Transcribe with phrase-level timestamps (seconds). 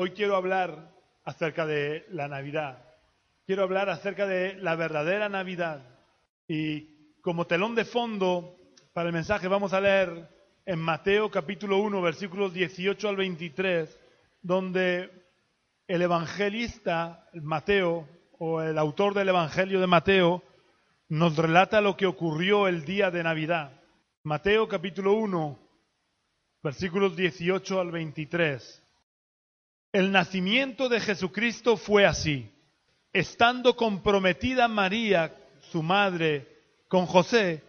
[0.00, 0.92] hoy quiero hablar
[1.24, 2.84] acerca de la Navidad.
[3.44, 5.82] Quiero hablar acerca de la verdadera Navidad.
[6.46, 8.54] Y como telón de fondo
[8.92, 10.28] para el mensaje vamos a leer
[10.64, 13.98] en Mateo capítulo 1, versículos 18 al 23,
[14.40, 15.10] donde
[15.88, 18.08] el evangelista, Mateo,
[18.38, 20.44] o el autor del Evangelio de Mateo,
[21.08, 23.72] nos relata lo que ocurrió el día de Navidad.
[24.22, 25.58] Mateo capítulo 1,
[26.62, 28.84] versículos 18 al 23.
[29.92, 32.50] El nacimiento de Jesucristo fue así.
[33.12, 35.34] Estando comprometida María,
[35.70, 36.46] su madre,
[36.88, 37.62] con José,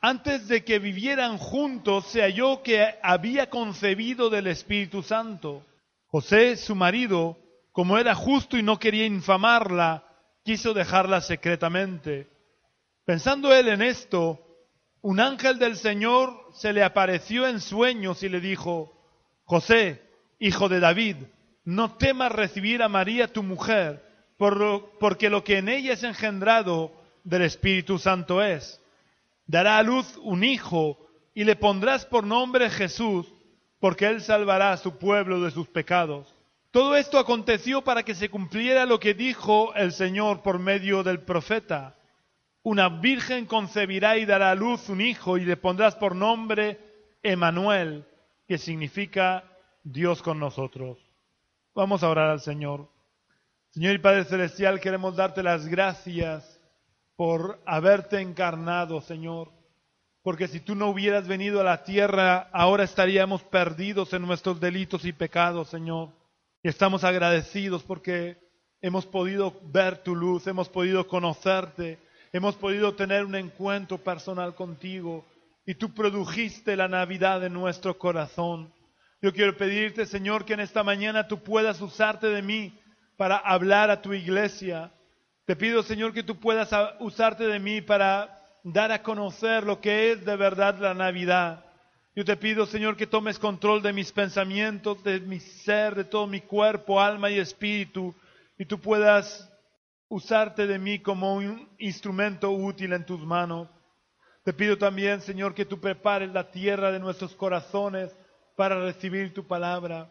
[0.00, 5.64] antes de que vivieran juntos, se halló que había concebido del Espíritu Santo.
[6.06, 7.38] José, su marido,
[7.72, 10.04] como era justo y no quería infamarla,
[10.44, 12.28] quiso dejarla secretamente.
[13.04, 14.40] Pensando él en esto,
[15.00, 18.92] un ángel del Señor se le apareció en sueños y le dijo,
[19.44, 20.02] José,
[20.38, 21.16] hijo de David,
[21.64, 24.04] no temas recibir a María tu mujer,
[24.36, 26.92] porque lo que en ella es engendrado
[27.24, 28.80] del Espíritu Santo es
[29.46, 30.98] dará a luz un hijo
[31.34, 33.26] y le pondrás por nombre Jesús,
[33.80, 36.34] porque él salvará a su pueblo de sus pecados.
[36.70, 41.20] Todo esto aconteció para que se cumpliera lo que dijo el Señor por medio del
[41.20, 41.96] profeta.
[42.62, 46.80] Una virgen concebirá y dará a luz un hijo y le pondrás por nombre
[47.22, 48.04] Emanuel,
[48.48, 49.44] que significa
[49.82, 50.98] Dios con nosotros.
[51.74, 52.88] Vamos a orar al Señor.
[53.70, 56.60] Señor y Padre Celestial, queremos darte las gracias
[57.16, 59.50] por haberte encarnado, Señor.
[60.22, 65.04] Porque si tú no hubieras venido a la tierra, ahora estaríamos perdidos en nuestros delitos
[65.04, 66.10] y pecados, Señor.
[66.62, 68.38] Y estamos agradecidos porque
[68.80, 71.98] hemos podido ver tu luz, hemos podido conocerte,
[72.32, 75.24] hemos podido tener un encuentro personal contigo.
[75.66, 78.72] Y tú produjiste la Navidad en nuestro corazón.
[79.24, 82.78] Yo quiero pedirte, Señor, que en esta mañana tú puedas usarte de mí
[83.16, 84.92] para hablar a tu iglesia,
[85.46, 86.68] te pido, Señor, que tú puedas
[87.00, 91.64] usarte de mí para dar a conocer lo que es de verdad la Navidad.
[92.14, 96.26] Yo te pido, Señor, que tomes control de mis pensamientos, de mi ser, de todo
[96.26, 98.14] mi cuerpo, alma y espíritu,
[98.58, 99.50] y tú puedas
[100.08, 103.70] usarte de mí como un instrumento útil en tus manos.
[104.42, 108.14] Te pido también, Señor, que tú prepares la tierra de nuestros corazones
[108.56, 110.10] para recibir tu palabra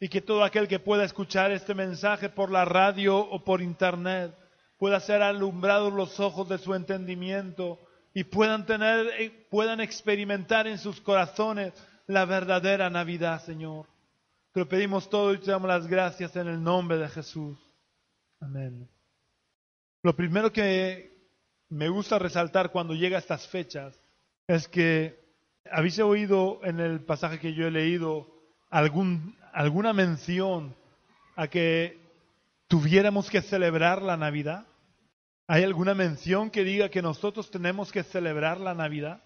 [0.00, 4.34] y que todo aquel que pueda escuchar este mensaje por la radio o por internet
[4.76, 7.78] pueda ser alumbrados los ojos de su entendimiento
[8.14, 11.72] y puedan tener, eh, puedan experimentar en sus corazones
[12.06, 13.86] la verdadera Navidad, Señor.
[14.52, 17.58] Te lo pedimos todo y te damos las gracias en el nombre de Jesús.
[18.40, 18.88] Amén.
[20.02, 21.18] Lo primero que
[21.68, 24.00] me gusta resaltar cuando llega a estas fechas
[24.46, 25.27] es que
[25.72, 28.26] habéis oído en el pasaje que yo he leído
[28.70, 30.76] alguna mención
[31.36, 31.98] a que
[32.68, 34.66] tuviéramos que celebrar la Navidad?
[35.46, 39.22] ¿Hay alguna mención que diga que nosotros tenemos que celebrar la Navidad?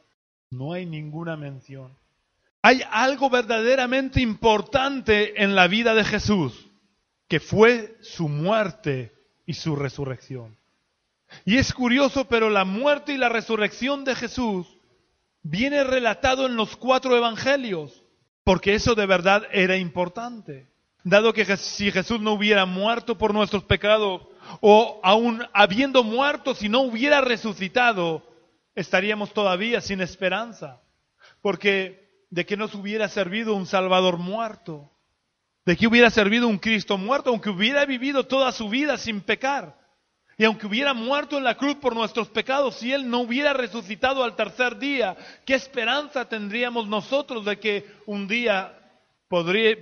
[0.51, 1.97] No hay ninguna mención.
[2.63, 6.71] Hay algo verdaderamente importante en la vida de Jesús,
[7.27, 9.13] que fue su muerte
[9.47, 10.57] y su resurrección.
[11.45, 14.79] Y es curioso, pero la muerte y la resurrección de Jesús
[15.43, 18.05] viene relatado en los cuatro evangelios,
[18.45, 20.73] porque eso de verdad era importante
[21.05, 24.23] dado que si Jesús no hubiera muerto por nuestros pecados,
[24.61, 28.23] o aún habiendo muerto, si no hubiera resucitado,
[28.75, 30.81] estaríamos todavía sin esperanza.
[31.41, 34.93] Porque de qué nos hubiera servido un Salvador muerto,
[35.65, 39.79] de qué hubiera servido un Cristo muerto, aunque hubiera vivido toda su vida sin pecar.
[40.39, 44.25] Y aunque hubiera muerto en la cruz por nuestros pecados, si Él no hubiera resucitado
[44.25, 48.79] al tercer día, ¿qué esperanza tendríamos nosotros de que un día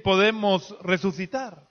[0.05, 1.69] podemos resucitar.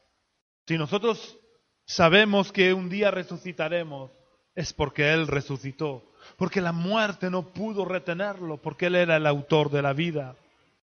[0.67, 1.37] Si nosotros
[1.85, 4.11] sabemos que un día resucitaremos,
[4.53, 9.71] es porque Él resucitó, porque la muerte no pudo retenerlo, porque Él era el autor
[9.71, 10.35] de la vida.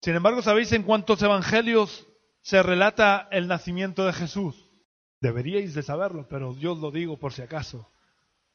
[0.02, 2.06] Sin embargo, ¿sabéis en cuántos evangelios
[2.42, 4.70] se relata el nacimiento de Jesús?
[5.24, 7.88] Deberíais de saberlo, pero yo os lo digo por si acaso.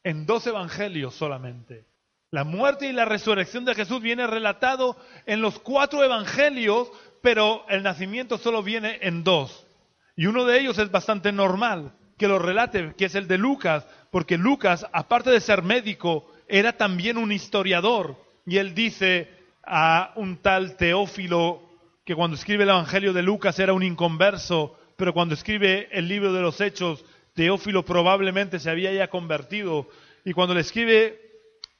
[0.04, 1.84] En dos evangelios solamente.
[2.30, 4.96] La muerte y la resurrección de Jesús viene relatado
[5.26, 6.88] en los cuatro evangelios,
[7.22, 9.66] pero el nacimiento solo viene en dos.
[10.14, 13.84] Y uno de ellos es bastante normal que lo relate, que es el de Lucas,
[14.12, 18.14] porque Lucas, aparte de ser médico, era también un historiador.
[18.46, 19.28] Y él dice
[19.64, 21.68] a un tal Teófilo,
[22.04, 26.30] que cuando escribe el Evangelio de Lucas era un inconverso, pero cuando escribe el libro
[26.30, 27.02] de los Hechos,
[27.32, 29.88] Teófilo probablemente se había ya convertido.
[30.26, 31.18] Y cuando le escribe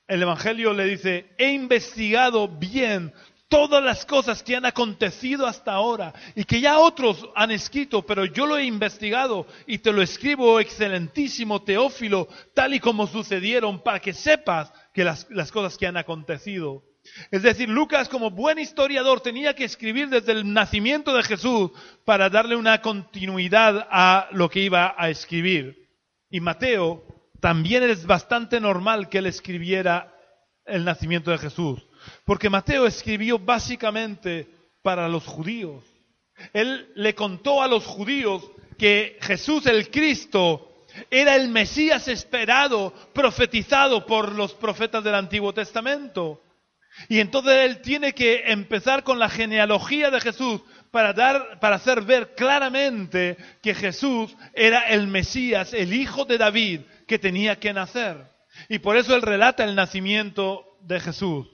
[0.08, 3.12] el Evangelio le dice, he investigado bien
[3.50, 8.24] todas las cosas que han acontecido hasta ahora y que ya otros han escrito, pero
[8.24, 14.00] yo lo he investigado y te lo escribo, excelentísimo Teófilo, tal y como sucedieron, para
[14.00, 16.89] que sepas que las, las cosas que han acontecido.
[17.30, 21.70] Es decir, Lucas como buen historiador tenía que escribir desde el nacimiento de Jesús
[22.04, 25.88] para darle una continuidad a lo que iba a escribir.
[26.30, 27.04] Y Mateo
[27.40, 30.14] también es bastante normal que él escribiera
[30.64, 31.84] el nacimiento de Jesús.
[32.24, 34.48] Porque Mateo escribió básicamente
[34.82, 35.84] para los judíos.
[36.52, 44.06] Él le contó a los judíos que Jesús el Cristo era el Mesías esperado, profetizado
[44.06, 46.40] por los profetas del Antiguo Testamento.
[47.08, 50.60] Y entonces él tiene que empezar con la genealogía de Jesús
[50.90, 56.80] para dar, para hacer ver claramente que Jesús era el Mesías, el hijo de David
[57.06, 58.28] que tenía que nacer.
[58.68, 61.46] Y por eso él relata el nacimiento de Jesús.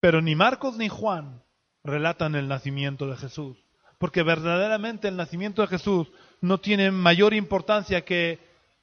[0.00, 1.42] Pero ni Marcos ni Juan
[1.82, 3.56] relatan el nacimiento de Jesús,
[3.98, 6.08] porque verdaderamente el nacimiento de Jesús
[6.40, 8.38] no tiene mayor importancia que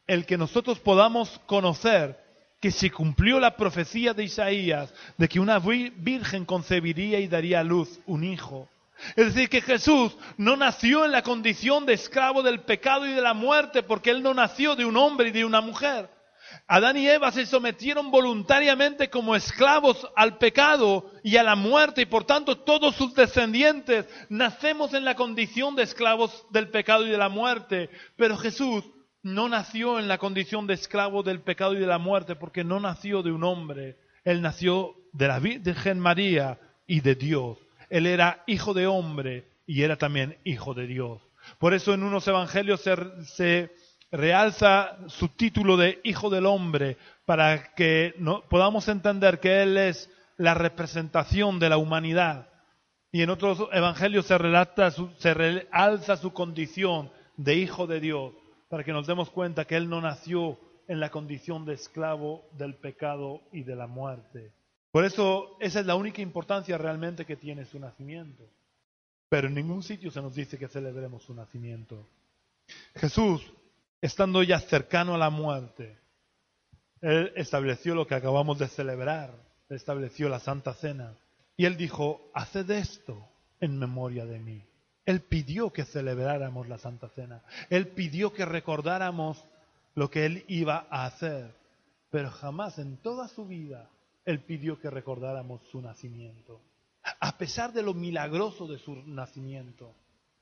[0.08, 2.23] el que nosotros podamos conocer
[2.64, 7.64] que se cumplió la profecía de Isaías de que una virgen concebiría y daría a
[7.66, 8.70] luz un hijo.
[9.18, 13.22] Es decir, que Jesús no nació en la condición de esclavo del pecado y de
[13.22, 16.10] la muerte, porque Él no nació de un hombre y de una mujer.
[16.66, 22.06] Adán y Eva se sometieron voluntariamente como esclavos al pecado y a la muerte y
[22.06, 27.18] por tanto todos sus descendientes nacemos en la condición de esclavos del pecado y de
[27.18, 27.90] la muerte.
[28.16, 28.86] Pero Jesús
[29.24, 32.80] no nació en la condición de esclavo del pecado y de la muerte porque no
[32.82, 33.98] nació de un hombre.
[34.26, 37.58] Él nació de la Virgen María y de Dios.
[37.90, 41.22] Él era hijo de hombre y era también hijo de Dios.
[41.58, 43.72] Por eso en unos evangelios se,
[44.12, 48.14] realza su título de Hijo del Hombre para que
[48.50, 52.50] podamos entender que Él es la representación de la humanidad.
[53.12, 58.34] Y en otros evangelios se, relata se realza su condición de Hijo de Dios
[58.74, 62.74] para que nos demos cuenta que Él no nació en la condición de esclavo del
[62.74, 64.52] pecado y de la muerte.
[64.90, 68.50] Por eso esa es la única importancia realmente que tiene su nacimiento.
[69.30, 72.10] Pero en ningún sitio se nos dice que celebremos su nacimiento.
[72.96, 73.44] Jesús
[74.02, 75.96] estando ya cercano a la muerte,
[77.00, 79.36] Él estableció lo que acabamos de celebrar,
[79.70, 81.14] estableció la Santa Cena.
[81.58, 83.24] Y Él dijo, haced esto
[83.60, 84.66] en memoria de mí.
[85.06, 87.44] Él pidió que celebráramos la Santa Cena.
[87.70, 89.44] Él pidió que recordáramos
[89.96, 91.54] lo que Él iba a hacer.
[92.10, 93.90] Pero jamás en toda su vida
[94.26, 96.62] Él pidió que recordáramos su nacimiento.
[97.20, 99.94] A pesar de lo milagroso de su nacimiento,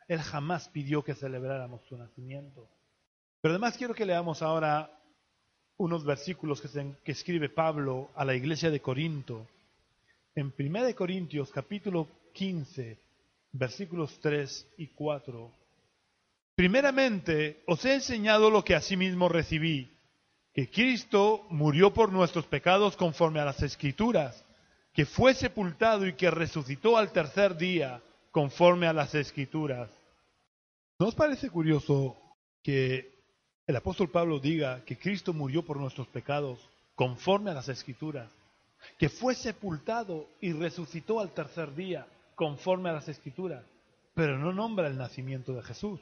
[0.08, 2.68] Él jamás pidió que celebráramos su nacimiento.
[3.42, 4.92] Pero además quiero que leamos ahora
[5.78, 9.48] unos versículos que, escribe Pablo a la iglesia de Corinto.
[10.36, 13.00] En 1 Corintios capítulo 15,
[13.52, 15.52] versículos 3 y 4.
[16.56, 19.92] Primeramente, os he enseñado lo que asimismo recibí,
[20.54, 24.44] que Cristo murió por nuestros pecados conforme a las Escrituras,
[24.94, 28.02] que fue sepultado y que resucitó al tercer día
[28.32, 29.90] conforme a las Escrituras.
[31.00, 32.18] ¿No os parece curioso
[32.62, 33.12] que
[33.66, 36.60] el apóstol Pablo diga que Cristo murió por nuestros pecados
[36.96, 38.30] conforme a las escrituras,
[38.98, 42.06] que fue sepultado y resucitó al tercer día
[42.42, 43.64] conforme a las escrituras,
[44.16, 46.00] pero no nombra el nacimiento de Jesús.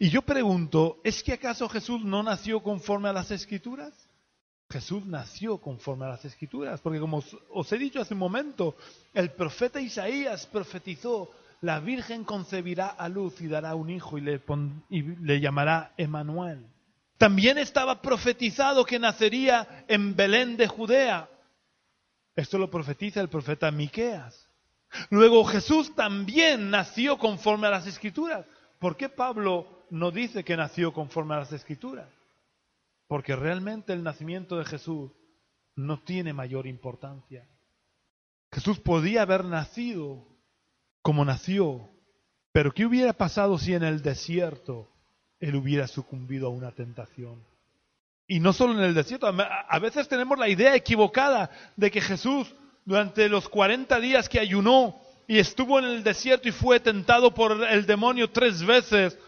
[0.00, 3.94] Y yo pregunto, ¿es que acaso Jesús no nació conforme a las escrituras?
[4.68, 8.74] Jesús nació conforme a las escrituras, porque como os he dicho hace un momento,
[9.14, 14.42] el profeta Isaías profetizó la Virgen concebirá a luz y dará un hijo y le,
[14.90, 16.66] y le llamará Emanuel.
[17.16, 21.28] También estaba profetizado que nacería en Belén de Judea.
[22.34, 24.45] Esto lo profetiza el profeta Miqueas.
[25.10, 28.46] Luego Jesús también nació conforme a las escrituras.
[28.78, 32.08] ¿Por qué Pablo no dice que nació conforme a las escrituras?
[33.08, 35.10] Porque realmente el nacimiento de Jesús
[35.74, 37.46] no tiene mayor importancia.
[38.52, 40.24] Jesús podía haber nacido
[41.02, 41.88] como nació.
[42.52, 44.88] Pero ¿qué hubiera pasado si en el desierto
[45.40, 47.44] él hubiera sucumbido a una tentación?
[48.26, 52.52] Y no solo en el desierto, a veces tenemos la idea equivocada de que Jesús
[52.86, 57.62] durante los 40 días que ayunó y estuvo en el desierto y fue tentado por
[57.68, 59.18] el demonio tres veces,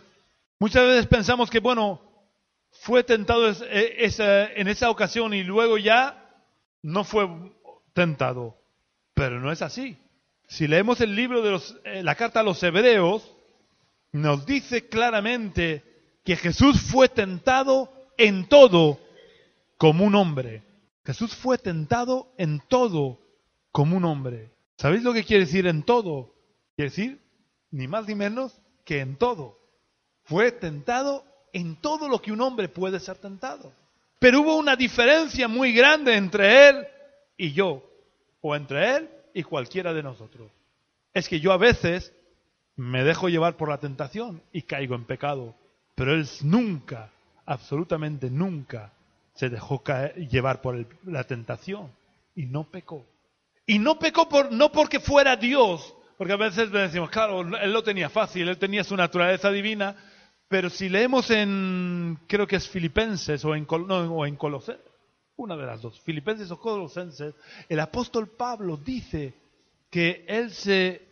[0.61, 2.01] muchas veces pensamos que, bueno,
[2.71, 4.11] fue tentado e,
[4.57, 6.25] en esa ocasión y luego ya
[6.83, 7.29] no fue
[7.93, 8.57] tentado.
[9.13, 9.99] Pero no es así.
[10.47, 13.35] Si leemos el libro de eh, la carta a los hebreos,
[14.13, 15.85] nos dice claramente
[16.25, 19.01] que Jesús fue tentado en todo
[19.77, 20.63] como un hombre.
[21.05, 23.19] Jesús fue tentado en todo
[23.73, 24.51] como un hombre.
[24.77, 26.35] ¿Sabéis lo que quiere decir en todo?
[26.77, 27.21] Quiere decir,
[27.71, 29.59] ni más ni menos que en todo.
[30.25, 33.73] Fue tentado en todo lo que un hombre puede ser tentado.
[34.19, 36.87] Pero hubo una diferencia muy grande entre él
[37.37, 37.83] y yo,
[38.41, 40.51] o entre él y cualquiera de nosotros.
[41.15, 42.13] Es que yo a veces
[42.77, 45.55] me dejo llevar por la tentación y caigo en pecado,
[45.95, 47.11] pero él nunca,
[47.47, 48.93] absolutamente nunca,
[49.35, 49.83] se dejó
[50.31, 51.93] llevar por la tentación
[52.35, 53.05] y no pecó.
[53.69, 57.83] Y no pecó por, no porque fuera Dios, porque a veces decimos, claro, él lo
[57.83, 59.95] tenía fácil, él tenía su naturaleza divina,
[60.49, 64.83] pero si leemos en, creo que es Filipenses o en, Colosenses,
[65.37, 67.35] una de las dos, Filipenses o Colosenses,
[67.69, 69.35] el apóstol Pablo dice
[69.91, 71.07] que él se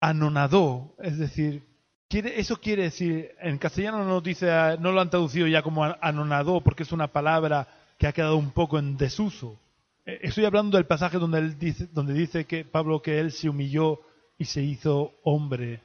[0.00, 1.62] anonadó, es decir,
[2.08, 4.46] quiere, eso quiere decir, en castellano no, dice,
[4.80, 8.52] no lo han traducido ya como anonadó, porque es una palabra que ha quedado un
[8.52, 9.60] poco en desuso.
[10.08, 13.50] Eh, estoy hablando del pasaje donde, él dice, donde dice que Pablo que él se
[13.50, 14.00] humilló
[14.38, 15.82] y se hizo hombre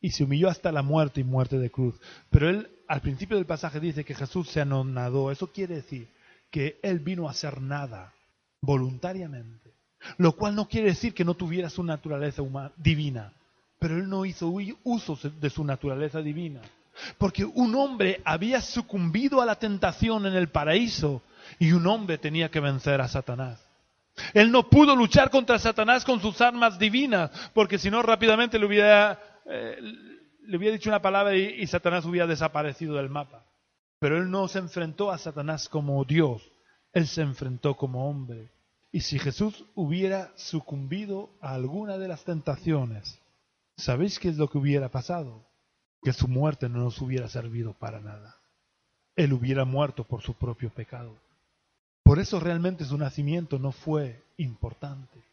[0.00, 1.96] y se humilló hasta la muerte y muerte de cruz.
[2.30, 5.32] Pero él al principio del pasaje dice que Jesús se anonadó.
[5.32, 6.08] Eso quiere decir
[6.48, 8.12] que él vino a hacer nada
[8.60, 9.72] voluntariamente.
[10.16, 12.42] Lo cual no quiere decir que no tuviera su naturaleza
[12.76, 13.32] divina.
[13.80, 16.60] Pero él no hizo uso de su naturaleza divina.
[17.18, 21.20] Porque un hombre había sucumbido a la tentación en el paraíso
[21.58, 23.60] y un hombre tenía que vencer a Satanás.
[24.32, 28.66] Él no pudo luchar contra Satanás con sus armas divinas, porque si no rápidamente le
[28.66, 29.78] hubiera, eh,
[30.46, 33.44] le hubiera dicho una palabra y, y Satanás hubiera desaparecido del mapa.
[33.98, 36.42] Pero él no se enfrentó a Satanás como Dios,
[36.92, 38.50] él se enfrentó como hombre.
[38.92, 43.18] Y si Jesús hubiera sucumbido a alguna de las tentaciones,
[43.76, 45.44] ¿sabéis qué es lo que hubiera pasado?
[46.02, 48.36] Que su muerte no nos hubiera servido para nada.
[49.16, 51.16] Él hubiera muerto por su propio pecado.
[52.04, 55.24] Por eso realmente su nacimiento no fue importante.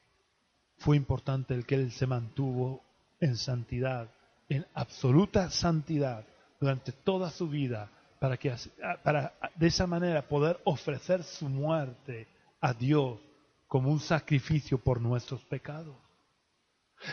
[0.77, 2.81] Fue importante el que él se mantuvo
[3.19, 4.09] en santidad,
[4.47, 6.25] en absoluta santidad
[6.61, 8.55] durante toda su vida, para que
[9.03, 12.27] para de esa manera poder ofrecer su muerte
[12.61, 13.19] a Dios
[13.67, 15.97] como un sacrificio por nuestros pecados.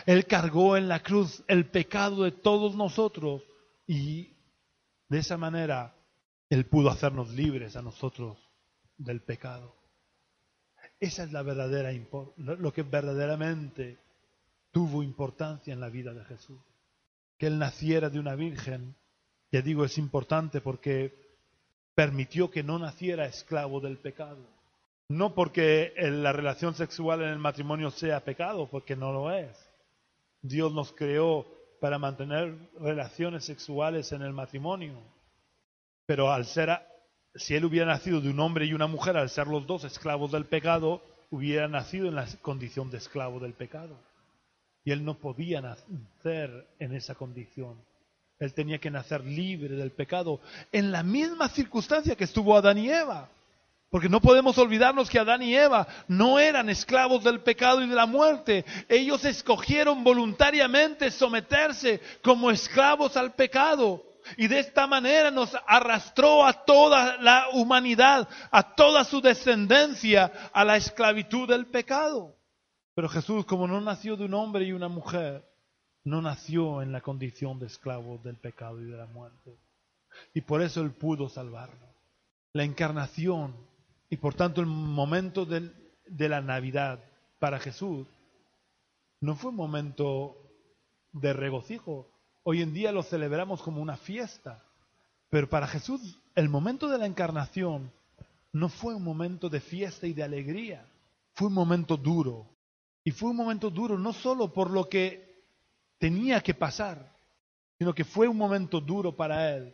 [0.05, 3.43] Él cargó en la cruz el pecado de todos nosotros
[3.85, 4.31] y
[5.09, 5.95] de esa manera
[6.49, 8.48] Él pudo hacernos libres a nosotros
[8.99, 9.75] del pecado.
[10.99, 11.91] Esa es la verdadera
[12.37, 13.97] lo que verdaderamente
[14.71, 16.59] tuvo importancia en la vida de Jesús.
[17.37, 18.95] Que él naciera de una virgen,
[19.51, 21.17] ya digo, es importante porque
[21.95, 24.45] permitió que no naciera esclavo del pecado.
[25.07, 29.57] No porque la relación sexual en el matrimonio sea pecado, porque no lo es.
[30.41, 31.47] Dios nos creó
[31.79, 35.01] para mantener relaciones sexuales en el matrimonio.
[36.05, 36.88] Pero al ser
[37.35, 40.31] si él hubiera nacido de un hombre y una mujer, al ser los dos esclavos
[40.31, 43.95] del pecado, hubiera nacido en la condición de esclavo del pecado.
[44.83, 47.75] Y él no podía nacer en esa condición.
[48.39, 50.39] Él tenía que nacer libre del pecado
[50.71, 53.29] en la misma circunstancia que estuvo Adán y Eva.
[53.89, 57.95] Porque no podemos olvidarnos que Adán y Eva no eran esclavos del pecado y de
[57.95, 58.63] la muerte.
[58.87, 64.03] Ellos escogieron voluntariamente someterse como esclavos al pecado.
[64.37, 70.63] Y de esta manera nos arrastró a toda la humanidad, a toda su descendencia, a
[70.63, 72.35] la esclavitud del pecado.
[72.95, 75.45] Pero Jesús, como no nació de un hombre y una mujer,
[76.03, 79.57] no nació en la condición de esclavo del pecado y de la muerte.
[80.33, 81.89] Y por eso Él pudo salvarnos.
[82.53, 83.55] La encarnación
[84.09, 86.99] y por tanto el momento de la Navidad
[87.37, 88.07] para Jesús
[89.21, 90.37] no fue un momento
[91.11, 92.07] de regocijo,
[92.43, 94.63] Hoy en día lo celebramos como una fiesta,
[95.29, 97.91] pero para Jesús el momento de la encarnación
[98.53, 100.85] no fue un momento de fiesta y de alegría,
[101.33, 102.47] fue un momento duro.
[103.03, 105.43] Y fue un momento duro no solo por lo que
[105.97, 107.11] tenía que pasar,
[107.77, 109.73] sino que fue un momento duro para él,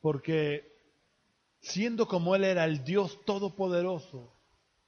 [0.00, 0.70] porque
[1.60, 4.32] siendo como él era el Dios todopoderoso,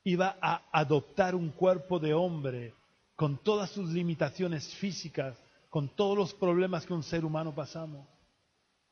[0.05, 2.75] iba a adoptar un cuerpo de hombre
[3.17, 5.37] con todas sus limitaciones físicas
[5.73, 8.07] con todos los problemas que un ser humano pasamos.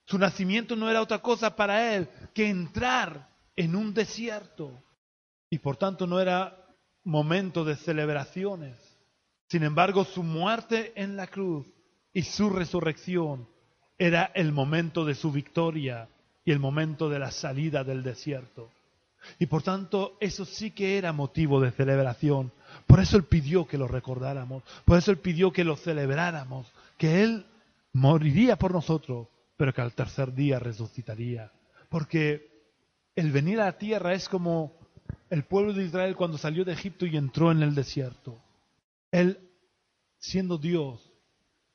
[0.06, 4.82] Su nacimiento no era otra cosa para él que entrar en un desierto
[5.50, 6.56] y por tanto no era
[7.04, 8.78] momento de celebraciones.
[9.46, 11.66] Sin embargo, su muerte en la cruz
[12.14, 13.46] y su resurrección
[13.98, 16.08] era el momento de su victoria
[16.46, 18.70] y el momento de la salida del desierto.
[19.38, 22.50] Y por tanto, eso sí que era motivo de celebración.
[22.90, 24.64] Por eso Él pidió que lo recordáramos.
[24.84, 26.66] Por eso Él pidió que lo celebráramos.
[26.98, 27.46] Que Él
[27.92, 31.52] moriría por nosotros, pero que al tercer día resucitaría.
[31.88, 32.50] Porque
[33.14, 34.72] el venir a la tierra es como
[35.30, 38.36] el pueblo de Israel cuando salió de Egipto y entró en el desierto.
[39.12, 39.38] Él
[40.18, 41.00] siendo Dios,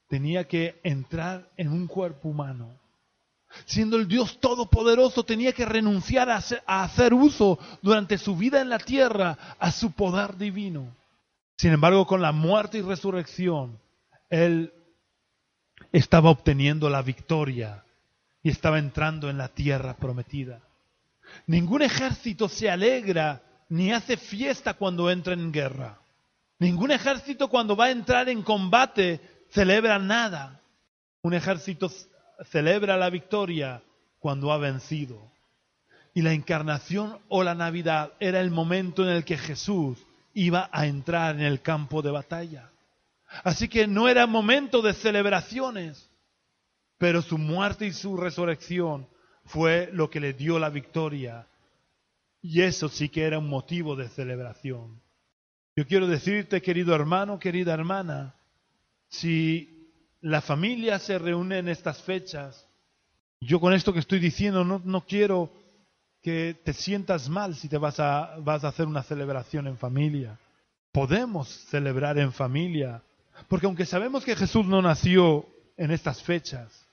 [0.08, 2.70] tenía que entrar en un cuerpo humano.
[3.66, 8.80] Siendo el Dios todopoderoso, tenía que renunciar a hacer, uso durante su vida en la
[8.80, 10.94] tierra a su poder divino.
[11.58, 13.80] Sin embargo, con la muerte y resurrección,
[14.30, 14.74] Él
[15.92, 17.84] estaba obteniendo la victoria
[18.44, 20.62] y estaba entrando en la tierra prometida.
[21.48, 26.00] Ningún ejército se alegra ni hace fiesta cuando entra en guerra.
[26.60, 29.20] Ningún ejército cuando va a entrar en combate
[29.50, 30.62] celebra nada.
[31.22, 31.90] Un ejército
[32.52, 33.82] celebra la victoria
[34.20, 35.32] cuando ha vencido.
[36.14, 39.98] Y la encarnación o la Navidad era el momento en el que Jesús
[40.36, 42.70] iba a entrar en el campo de batalla.
[43.44, 46.10] Así que no era momento de celebraciones,
[46.98, 49.08] pero su muerte y su resurrección
[49.46, 51.48] fue lo que le dio la victoria.
[52.42, 55.02] Y eso sí que era un motivo de celebración.
[55.76, 58.36] Yo quiero decirte, querido hermano, querida hermana,
[59.08, 59.90] si
[60.22, 62.68] la familia se reúne en estas fechas,
[63.40, 65.52] yo con esto que estoy diciendo no, no quiero
[66.26, 70.40] que te sientas mal si te vas a, vas a hacer una celebración en familia.
[70.92, 73.04] Podemos celebrar en familia,
[73.48, 75.46] porque aunque sabemos que Jesús no nació
[75.78, 76.88] en estas fechas,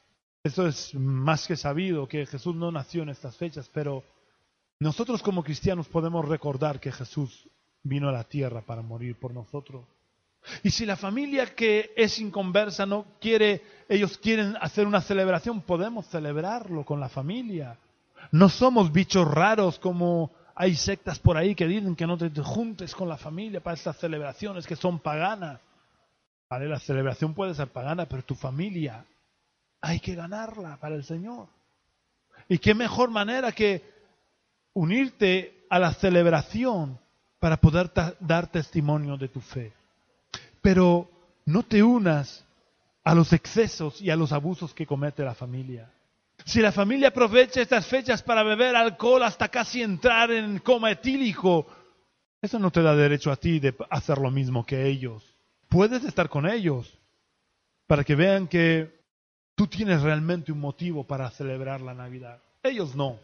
[0.44, 4.04] eso es más que sabido que Jesús no nació en estas fechas, pero
[4.80, 7.48] nosotros como cristianos podemos recordar que Jesús
[7.82, 9.86] vino a la tierra para morir por nosotros.
[10.62, 16.04] Y si la familia que es inconversa no quiere, ellos quieren hacer una celebración, podemos
[16.08, 17.78] celebrarlo con la familia.
[18.30, 22.94] No somos bichos raros como hay sectas por ahí que dicen que no te juntes
[22.94, 25.60] con la familia para estas celebraciones que son paganas.
[26.48, 29.04] Vale, la celebración puede ser pagana, pero tu familia
[29.80, 31.48] hay que ganarla para el Señor.
[32.48, 33.82] Y qué mejor manera que
[34.74, 36.98] unirte a la celebración
[37.38, 39.72] para poder dar testimonio de tu fe.
[40.60, 41.10] Pero
[41.46, 42.44] no te unas
[43.02, 45.90] a los excesos y a los abusos que comete la familia.
[46.44, 51.66] Si la familia aprovecha estas fechas para beber alcohol hasta casi entrar en coma etílico,
[52.40, 55.22] eso no te da derecho a ti de hacer lo mismo que ellos.
[55.68, 56.98] Puedes estar con ellos
[57.86, 59.02] para que vean que
[59.54, 62.40] Tú tienes realmente un motivo para celebrar la Navidad.
[62.62, 63.18] Ellos no,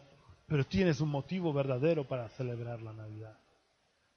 [0.47, 3.37] pero tienes un motivo verdadero para celebrar la Navidad.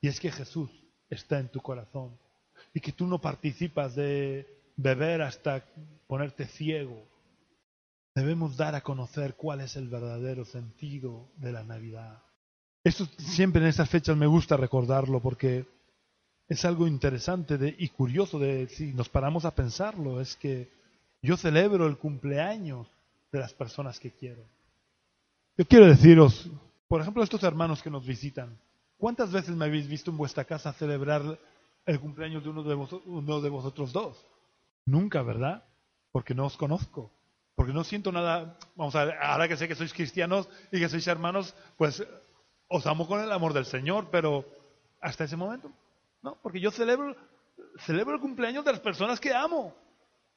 [0.01, 0.71] Y es que Jesús
[1.09, 2.17] está en tu corazón
[2.75, 5.65] y que tú no participas de beber hasta
[6.07, 7.07] ponerte ciego.
[8.14, 12.22] Debemos dar a conocer cuál es el verdadero sentido de la Navidad.
[12.85, 15.66] Esto siempre en estas fechas me gusta recordarlo porque
[16.48, 20.68] es algo interesante y curioso de si nos paramos a pensarlo, es que
[21.22, 22.87] yo celebro el cumpleaños
[23.31, 24.42] de las personas que quiero.
[25.57, 26.51] Yo quiero deciros,
[26.88, 28.59] por ejemplo, estos hermanos que nos visitan,
[28.98, 31.38] ¿cuántas veces me habéis visto en vuestra casa celebrar
[31.87, 32.75] el cumpleaños de de,
[33.07, 34.22] uno de vosotros dos?
[34.85, 35.64] Nunca, ¿verdad?
[36.11, 37.11] Porque no os conozco.
[37.55, 40.88] Porque no siento nada, vamos a ver, ahora que sé que sois cristianos y que
[40.88, 42.03] sois hermanos, pues
[42.69, 44.45] os amo con el amor del Señor, pero
[45.01, 45.71] hasta ese momento,
[46.23, 47.17] no, porque yo celebro,
[47.81, 49.75] celebro el cumpleaños de las personas que amo.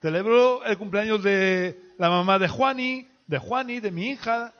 [0.01, 4.53] Celebro el cumpleaños de la mamá de Juani, de Juani, de mi hija,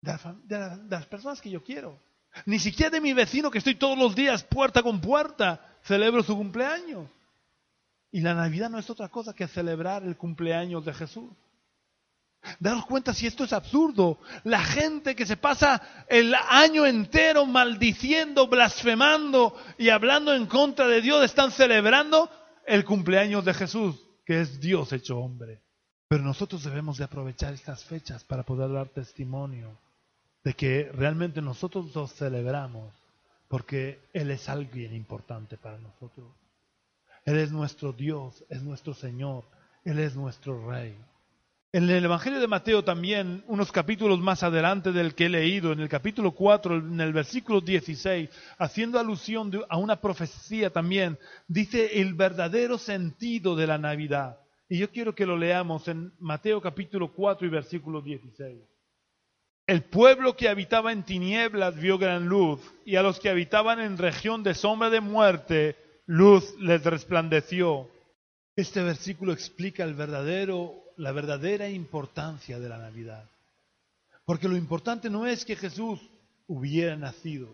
[0.00, 1.98] de, las personas que yo quiero.
[2.46, 6.36] Ni siquiera de mi vecino que estoy todos los días puerta con puerta, celebro su
[6.36, 7.08] cumpleaños.
[8.10, 11.30] Y la Navidad no es otra cosa que celebrar el cumpleaños de Jesús.
[12.60, 14.18] Daros cuenta si esto es absurdo.
[14.44, 21.00] La gente que se pasa el año entero maldiciendo, blasfemando y hablando en contra de
[21.00, 22.30] Dios están celebrando
[22.66, 23.96] el cumpleaños de Jesús
[24.28, 25.62] que es Dios hecho hombre.
[26.06, 29.70] Pero nosotros debemos de aprovechar estas fechas para poder dar testimonio
[30.44, 32.92] de que realmente nosotros los celebramos
[33.48, 36.28] porque Él es alguien importante para nosotros.
[37.24, 39.44] Él es nuestro Dios, es nuestro Señor,
[39.82, 40.94] Él es nuestro Rey.
[41.70, 45.80] En el Evangelio de Mateo también, unos capítulos más adelante del que he leído, en
[45.80, 52.14] el capítulo 4, en el versículo 16, haciendo alusión a una profecía también, dice el
[52.14, 54.38] verdadero sentido de la Navidad.
[54.66, 58.62] Y yo quiero que lo leamos en Mateo capítulo 4 y versículo 16.
[59.66, 63.98] El pueblo que habitaba en tinieblas vio gran luz, y a los que habitaban en
[63.98, 65.76] región de sombra de muerte,
[66.06, 67.90] luz les resplandeció.
[68.56, 73.24] Este versículo explica el verdadero la verdadera importancia de la Navidad.
[74.24, 76.00] Porque lo importante no es que Jesús
[76.46, 77.48] hubiera nacido,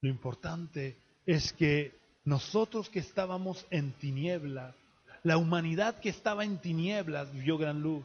[0.00, 4.74] lo importante es que nosotros que estábamos en tinieblas,
[5.22, 8.04] la humanidad que estaba en tinieblas vio gran luz.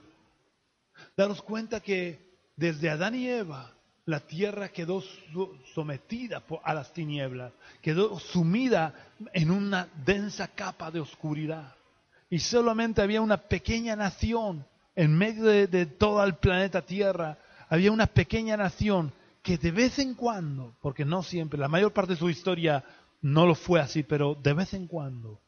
[1.16, 2.20] Daros cuenta que
[2.58, 3.72] desde Adán y Eva
[4.06, 5.02] la tierra quedó
[5.74, 8.94] sometida a las tinieblas, quedó sumida
[9.34, 11.76] en una densa capa de oscuridad.
[12.30, 17.38] Y solamente había una pequeña nación en medio de, todo el planeta Tierra,
[17.70, 22.14] había una pequeña nación que de vez en cuando, porque no siempre, la mayor parte
[22.14, 22.84] de su historia
[23.22, 25.42] no lo fue así, pero de vez en cuando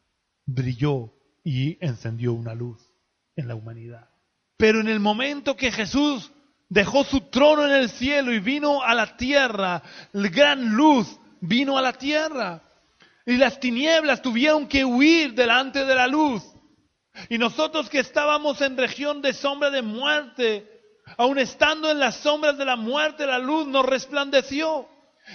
[0.44, 1.12] brilló
[1.42, 2.78] y encendió una luz
[3.36, 4.08] en la humanidad.
[4.56, 6.30] Pero en el momento que Jesús
[6.68, 11.78] dejó su trono en el cielo y vino a la tierra, la gran luz vino
[11.78, 12.62] a la tierra.
[13.24, 16.42] Y las tinieblas tuvieron que huir delante de la luz.
[17.28, 20.66] Y nosotros que estábamos en región de sombra de muerte,
[21.16, 24.88] aun estando en las sombras de la muerte, la luz nos resplandeció.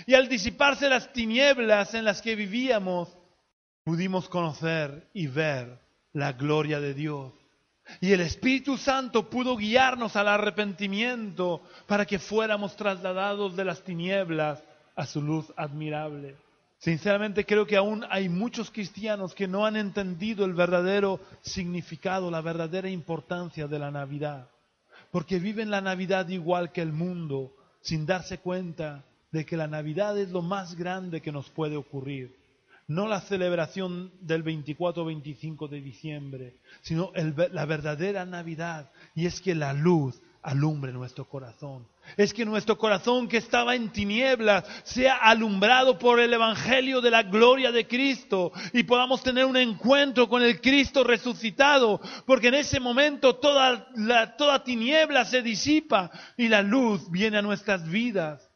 [0.07, 3.09] Y al disiparse las tinieblas en las que vivíamos,
[3.83, 5.79] pudimos conocer y ver
[6.13, 7.33] la gloria de Dios.
[7.99, 14.63] Y el Espíritu Santo pudo guiarnos al arrepentimiento para que fuéramos trasladados de las tinieblas
[14.95, 16.35] a su luz admirable.
[16.83, 22.41] Sinceramente creo que aún hay muchos cristianos que no han entendido el verdadero significado, la
[22.41, 24.49] verdadera importancia de la Navidad,
[25.09, 30.19] porque viven la Navidad igual que el mundo, sin darse cuenta de que la Navidad
[30.19, 32.35] es lo más grande que nos puede ocurrir
[32.85, 38.91] no la celebración del 24 o 25 de diciembre, sino la verdadera Navidad.
[39.15, 41.87] Y es que la luz alumbre nuestro corazón.
[42.17, 47.23] Es que nuestro corazón que estaba en tinieblas sea alumbrado por el Evangelio de la
[47.23, 52.79] gloria de Cristo y podamos tener un encuentro con el Cristo resucitado, porque en ese
[52.79, 58.49] momento toda, la, toda tiniebla se disipa y la luz viene a nuestras vidas.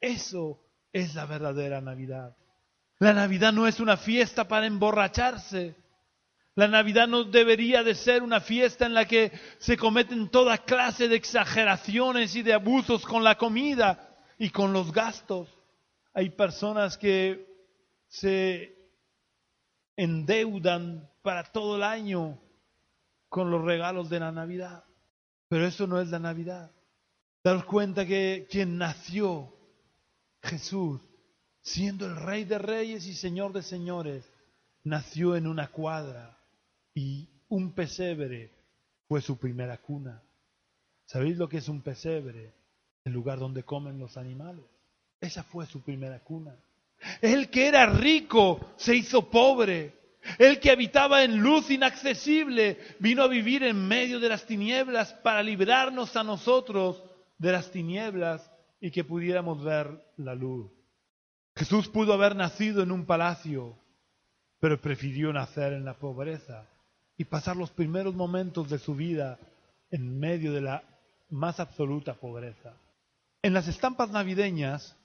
[0.00, 0.60] Eso
[0.92, 2.36] es la verdadera Navidad.
[2.98, 5.79] La Navidad no es una fiesta para emborracharse.
[6.56, 11.08] La Navidad no debería de ser una fiesta en la que se cometen toda clase
[11.08, 15.48] de exageraciones y de abusos con la comida y con los gastos.
[16.12, 17.46] Hay personas que
[18.08, 18.76] se
[19.96, 22.40] endeudan para todo el año
[23.28, 24.84] con los regalos de la Navidad.
[25.48, 26.72] Pero eso no es la Navidad.
[27.44, 29.54] Daros cuenta que quien nació,
[30.42, 31.00] Jesús,
[31.62, 34.28] siendo el rey de reyes y señor de señores,
[34.82, 36.39] nació en una cuadra
[36.94, 38.52] y un pesebre
[39.08, 40.22] fue su primera cuna.
[41.06, 42.54] ¿Sabéis lo que es un pesebre?
[43.04, 44.64] El lugar donde comen los animales.
[45.20, 46.54] Esa fue su primera cuna.
[47.20, 49.98] El que era rico se hizo pobre.
[50.38, 55.42] El que habitaba en luz inaccesible vino a vivir en medio de las tinieblas para
[55.42, 57.02] librarnos a nosotros
[57.38, 58.48] de las tinieblas
[58.80, 60.70] y que pudiéramos ver la luz.
[61.56, 63.78] Jesús pudo haber nacido en un palacio,
[64.60, 66.68] pero prefirió nacer en la pobreza
[67.20, 69.38] y pasar los primeros momentos de su vida
[69.90, 70.82] en medio de la
[71.28, 72.72] más absoluta pobreza.
[73.42, 74.96] En las estampas navideñas,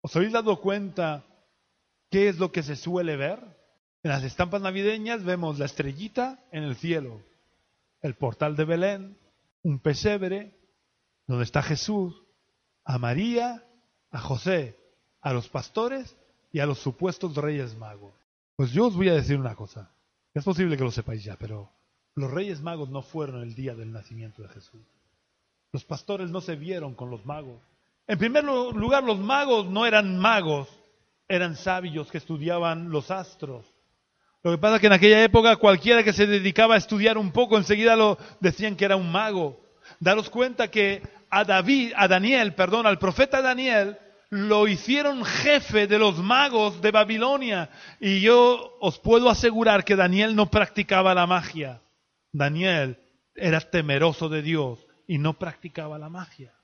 [0.00, 1.22] ¿os habéis dado cuenta
[2.10, 3.38] qué es lo que se suele ver?
[4.02, 7.22] En las estampas navideñas vemos la estrellita en el cielo,
[8.02, 9.16] el portal de Belén,
[9.62, 10.52] un pesebre
[11.28, 12.20] donde está Jesús,
[12.82, 13.62] a María,
[14.10, 14.76] a José
[15.20, 16.16] a los pastores
[16.50, 18.12] y a los supuestos reyes magos.
[18.56, 19.88] Pues yo os voy a decir una cosa.
[20.34, 21.70] Es posible que lo sepáis ya, pero
[22.14, 24.82] los reyes magos no fueron el día del nacimiento de Jesús.
[25.72, 27.60] Los pastores no se vieron con los magos.
[28.06, 30.68] En primer lugar, los magos no eran magos,
[31.28, 33.64] eran sabios que estudiaban los astros.
[34.42, 37.30] Lo que pasa es que en aquella época cualquiera que se dedicaba a estudiar un
[37.30, 39.60] poco enseguida lo decían que era un mago.
[40.00, 43.98] Daros cuenta que a David, a Daniel, perdón, al profeta Daniel,
[44.30, 47.68] lo hicieron jefe de los magos de Babilonia.
[47.98, 51.82] Y yo os puedo asegurar que Daniel no practicaba la magia.
[52.32, 52.98] Daniel
[53.34, 56.54] era temeroso de Dios y no practicaba la magia.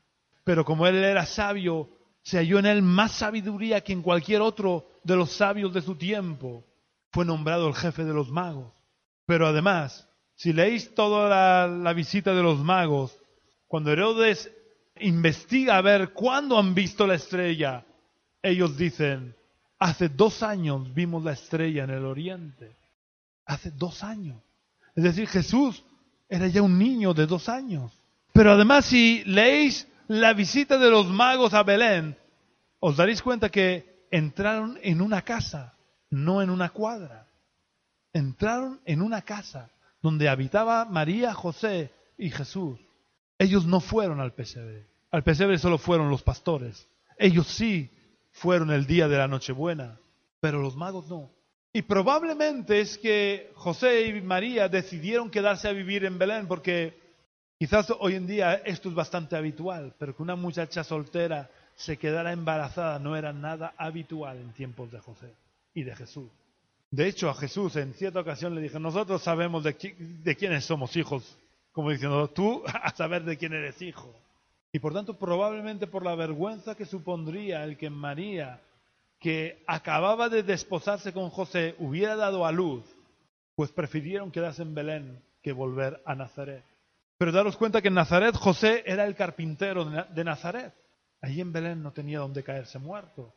[0.44, 1.90] Pero como él era sabio,
[2.22, 5.96] se halló en él más sabiduría que en cualquier otro de los sabios de su
[5.96, 6.64] tiempo.
[7.10, 8.72] Fue nombrado el jefe de los magos.
[9.26, 13.18] Pero además, si leéis toda la, la visita de los magos,
[13.66, 14.52] cuando Herodes
[15.00, 17.84] investiga a ver cuándo han visto la estrella.
[18.42, 19.34] Ellos dicen,
[19.78, 22.76] hace dos años vimos la estrella en el oriente.
[23.44, 24.40] Hace dos años.
[24.94, 25.84] Es decir, Jesús
[26.28, 27.92] era ya un niño de dos años.
[28.32, 32.16] Pero además, si leéis la visita de los magos a Belén,
[32.80, 35.74] os daréis cuenta que entraron en una casa,
[36.10, 37.28] no en una cuadra.
[38.12, 39.70] Entraron en una casa
[40.02, 42.78] donde habitaba María, José y Jesús.
[43.38, 44.86] Ellos no fueron al pesebre.
[45.10, 46.88] Al pesebre solo fueron los pastores.
[47.18, 47.90] Ellos sí
[48.32, 49.98] fueron el día de la Nochebuena,
[50.40, 51.30] pero los magos no.
[51.72, 56.98] Y probablemente es que José y María decidieron quedarse a vivir en Belén porque
[57.58, 62.32] quizás hoy en día esto es bastante habitual, pero que una muchacha soltera se quedara
[62.32, 65.34] embarazada no era nada habitual en tiempos de José
[65.74, 66.30] y de Jesús.
[66.90, 70.96] De hecho, a Jesús en cierta ocasión le dijo, nosotros sabemos de, de quiénes somos
[70.96, 71.36] hijos,
[71.76, 74.10] como diciendo, tú a saber de quién eres hijo.
[74.72, 78.62] Y por tanto, probablemente por la vergüenza que supondría el que María,
[79.20, 82.82] que acababa de desposarse con José, hubiera dado a luz,
[83.54, 86.64] pues prefirieron quedarse en Belén que volver a Nazaret.
[87.18, 90.72] Pero daros cuenta que en Nazaret José era el carpintero de Nazaret.
[91.20, 93.34] Allí en Belén no tenía donde caerse muerto.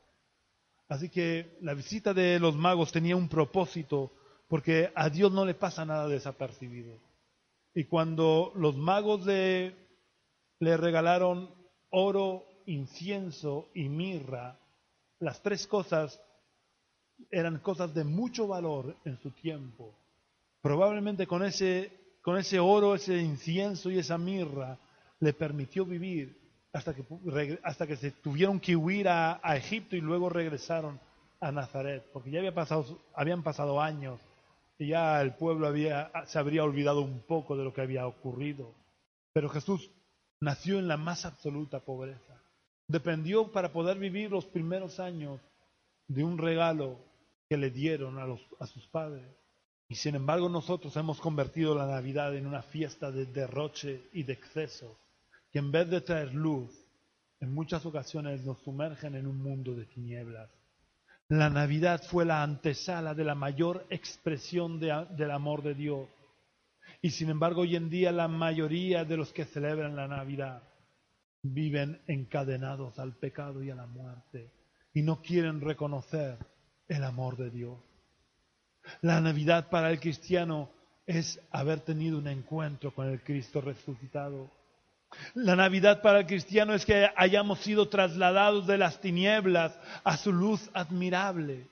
[0.88, 4.14] Así que la visita de los magos tenía un propósito,
[4.48, 7.09] porque a Dios no le pasa nada desapercibido.
[7.74, 9.76] Y cuando los magos le,
[10.60, 11.50] le regalaron
[11.90, 14.60] oro, incienso y mirra,
[15.20, 16.22] las tres cosas
[17.32, 19.96] eran cosas de mucho valor en su tiempo.
[20.62, 24.78] Probablemente con ese, con ese oro, ese incienso y esa mirra
[25.20, 26.38] le permitió vivir
[26.72, 27.04] hasta que,
[27.64, 31.00] hasta que se tuvieron que huir a, Egipto y luego regresaron
[31.40, 34.20] a Nazaret, porque ya había pasado, habían pasado años
[34.80, 35.72] y ya el pueblo
[36.26, 38.74] se habría olvidado un poco de lo que había ocurrido.
[39.34, 39.92] Pero Jesús
[40.40, 42.42] nació en la más absoluta pobreza.
[42.88, 45.42] Dependió para poder vivir los primeros años
[46.08, 46.98] de un regalo
[47.50, 48.26] que le dieron a,
[48.60, 49.28] a sus padres.
[49.90, 54.34] Y sin embargo nosotros hemos convertido la Navidad en una fiesta de derroche y de
[54.34, 54.98] exceso
[55.52, 56.72] que en vez de traer luz,
[57.40, 60.50] en muchas ocasiones nos sumergen en un mundo de tinieblas.
[61.30, 66.10] La Navidad fue la antesala de la mayor expresión del amor de Dios.
[67.04, 70.64] Y sin embargo, hoy en día la mayoría de los que celebran la Navidad
[71.44, 74.52] viven encadenados al pecado y a la muerte
[74.92, 76.40] y no quieren reconocer
[76.88, 77.78] el amor de Dios.
[79.02, 80.72] La Navidad para el cristiano
[81.06, 84.50] es haber tenido un encuentro con el Cristo resucitado
[85.34, 90.32] la Navidad para el cristiano es que hayamos sido trasladados de las tinieblas a su
[90.32, 91.68] luz admirable.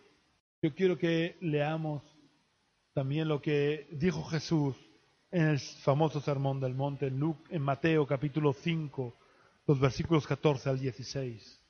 [0.61, 2.03] Yo quiero que leamos
[2.93, 4.75] también lo que dijo Jesús
[5.31, 9.15] en el famoso Sermón del Monte, en, Mateo capítulo 5,
[9.67, 11.61] los versículos 14 al 16.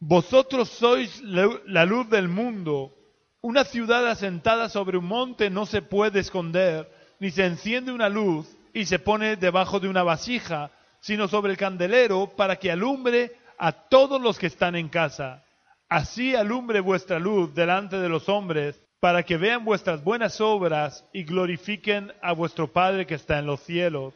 [0.00, 2.94] Vosotros sois la luz del mundo.
[3.40, 8.46] Una ciudad asentada sobre un monte no se puede esconder, ni se enciende una luz
[8.72, 10.72] y se pone debajo de una vasija
[11.04, 15.44] sino sobre el candelero, para que alumbre a todos los que están en casa.
[15.86, 21.24] Así alumbre vuestra luz delante de los hombres, para que vean vuestras buenas obras y
[21.24, 24.14] glorifiquen a vuestro Padre que está en los cielos.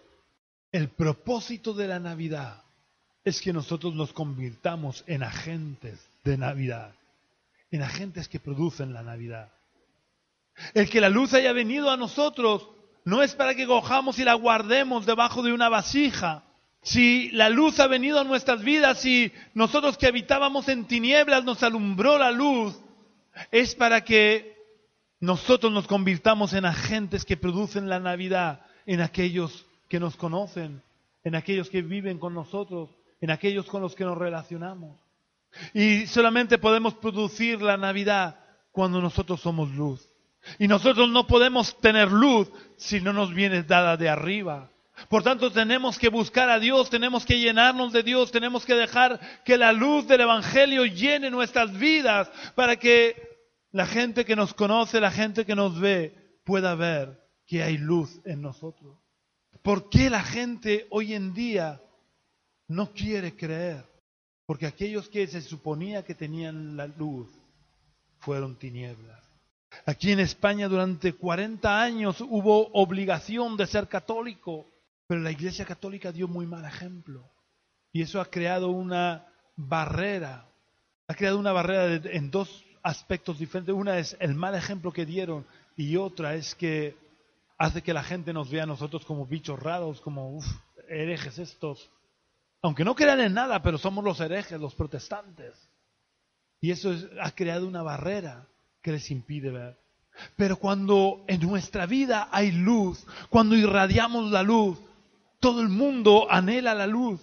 [0.73, 2.63] El propósito de la Navidad
[3.23, 6.95] es que nosotros nos convirtamos en agentes de Navidad,
[7.71, 9.53] en agentes que producen la Navidad.
[10.73, 12.67] El que la luz haya venido a nosotros
[13.05, 16.45] no es para que cojamos y la guardemos debajo de una vasija,
[16.83, 21.63] si la luz ha venido a nuestras vidas, si nosotros que habitábamos en tinieblas nos
[21.63, 22.81] alumbró la luz,
[23.51, 24.57] es para que
[25.21, 30.83] nosotros nos convirtamos en agentes que producen la Navidad en aquellos que nos conocen,
[31.25, 34.99] en aquellos que viven con nosotros, en aquellos con los que nos relacionamos.
[35.75, 38.39] Y solamente podemos producir la Navidad
[38.71, 40.09] cuando nosotros somos luz.
[40.59, 44.71] Y nosotros no podemos tener luz si no nos viene dada de arriba.
[45.09, 49.21] Por tanto, tenemos que buscar a Dios, tenemos que llenarnos de Dios, tenemos que dejar
[49.45, 53.17] que la luz del Evangelio llene nuestras vidas para que
[53.73, 58.21] la gente que nos conoce, la gente que nos ve, pueda ver que hay luz
[58.25, 58.97] en nosotros.
[59.63, 61.81] ¿Por qué la gente hoy en día
[62.69, 63.85] no quiere creer?
[64.47, 67.29] Porque aquellos que se suponía que tenían la luz
[68.19, 69.23] fueron tinieblas.
[69.85, 74.67] Aquí en España durante 40 años hubo obligación de ser católico.
[75.09, 77.29] Pero la Iglesia Católica dio muy mal ejemplo.
[77.93, 80.47] Y eso ha creado una barrera.
[81.09, 83.75] Ha creado una barrera en dos aspectos diferentes.
[83.75, 86.95] Una es el mal ejemplo que dieron y otra es que
[87.57, 90.41] hace que la gente nos vea a nosotros como bichos raros, como
[90.89, 91.91] herejes estos.
[92.61, 95.55] Aunque no crean en nada, pero somos los herejes, los protestantes.
[96.61, 98.47] Y eso ha creado una barrera
[98.83, 99.79] que les impide ver.
[100.37, 104.79] Pero cuando en nuestra vida hay luz, cuando irradiamos la luz,
[105.41, 107.21] todo el mundo anhela la luz.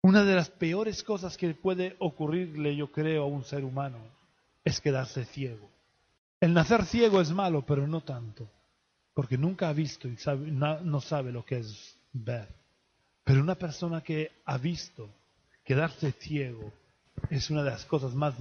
[0.00, 3.98] Una de las peores cosas que puede ocurrirle, yo creo, a un ser humano
[4.64, 5.68] es quedarse ciego.
[6.40, 8.48] El nacer ciego es malo, pero no tanto,
[9.12, 10.16] porque nunca ha visto y
[10.54, 12.48] no sabe lo que es ver.
[13.24, 15.10] Pero una persona que ha visto
[15.64, 16.72] quedarse ciego
[17.28, 18.34] es una de las cosas más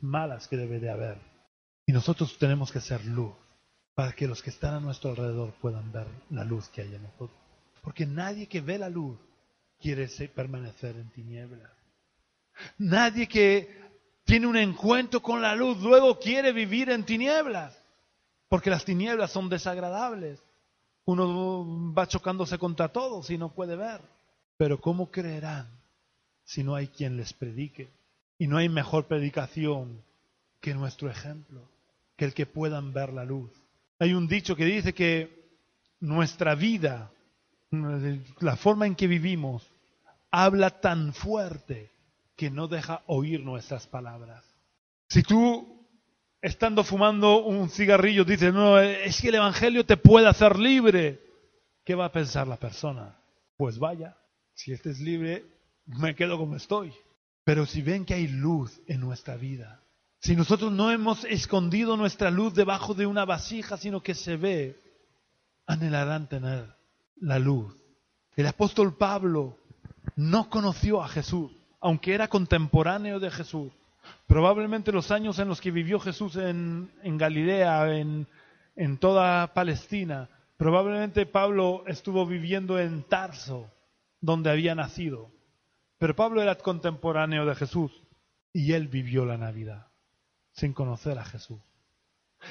[0.00, 1.18] malas que debe de haber.
[1.86, 3.32] Y nosotros tenemos que ser luz
[3.94, 7.04] para que los que están a nuestro alrededor puedan ver la luz que hay en
[7.04, 7.43] nosotros.
[7.84, 9.18] Porque nadie que ve la luz
[9.78, 11.70] quiere permanecer en tinieblas.
[12.78, 13.84] Nadie que
[14.24, 17.78] tiene un encuentro con la luz luego quiere vivir en tinieblas,
[18.48, 20.40] porque las tinieblas son desagradables.
[21.04, 24.00] Uno va chocándose contra todos y no puede ver.
[24.56, 25.68] Pero ¿cómo creerán
[26.44, 27.90] si no hay quien les predique?
[28.38, 30.02] Y no hay mejor predicación
[30.60, 31.60] que nuestro ejemplo,
[32.16, 33.50] que el que puedan ver la luz.
[33.98, 35.44] Hay un dicho que dice que
[36.00, 37.10] nuestra vida,
[38.40, 39.70] la forma en que vivimos,
[40.30, 41.92] habla tan fuerte
[42.36, 44.44] que no deja oír nuestras palabras.
[45.08, 45.86] Si tú,
[46.42, 51.20] estando fumando un cigarrillo, dices, no, es que el Evangelio te puede hacer libre,
[51.84, 53.16] ¿qué va a pensar la persona?
[53.56, 54.16] Pues vaya,
[54.54, 55.44] si estés libre,
[55.86, 56.92] me quedo como estoy.
[57.44, 59.82] Pero si ven que hay luz en nuestra vida,
[60.18, 64.80] si nosotros no hemos escondido nuestra luz debajo de una vasija, sino que se ve,
[65.66, 66.74] anhelarán tener
[67.24, 67.74] la luz.
[68.36, 69.56] El apóstol Pablo
[70.16, 73.72] no conoció a Jesús, aunque era contemporáneo de Jesús.
[74.26, 78.26] Probablemente los años en los que vivió Jesús en, Galilea, en,
[78.76, 83.70] en toda Palestina, probablemente Pablo estuvo viviendo en Tarso,
[84.20, 85.30] donde había nacido.
[85.98, 88.02] Pero Pablo era contemporáneo de Jesús
[88.52, 89.86] y él vivió la Navidad
[90.52, 91.60] sin conocer a Jesús.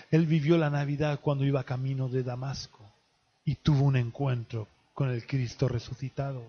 [0.10, 2.83] Él vivió la Navidad cuando iba camino de Damasco
[3.46, 6.44] y tuvo un encuentro con el Cristo resucitado.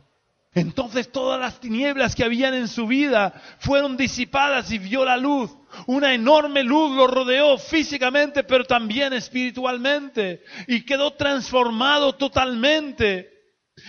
[0.55, 5.51] Entonces todas las tinieblas que habían en su vida fueron disipadas y vio la luz.
[5.87, 10.45] Una enorme luz lo rodeó físicamente, pero también espiritualmente.
[10.69, 13.35] Y quedó transformado totalmente.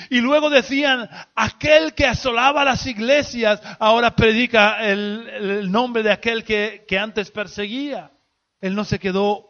[0.09, 6.83] Y luego decían, aquel que asolaba las iglesias ahora predica el, nombre de aquel que,
[6.87, 8.11] que, antes perseguía.
[8.59, 9.45] Él no se quedó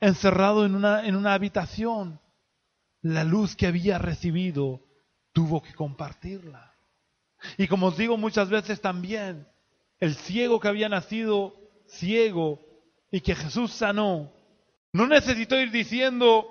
[0.00, 2.18] encerrado en una, en una habitación.
[3.04, 4.80] La luz que había recibido
[5.34, 6.74] tuvo que compartirla.
[7.58, 9.46] Y como os digo muchas veces también,
[10.00, 11.54] el ciego que había nacido
[11.86, 12.64] ciego
[13.10, 14.32] y que Jesús sanó,
[14.94, 16.48] no necesitó ir diciendo,